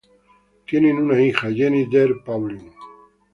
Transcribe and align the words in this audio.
Tienen 0.65 0.97
una 0.97 1.21
hija, 1.21 1.51
Jenny 1.51 1.85
Dare 1.85 2.15
Paulin. 2.25 2.73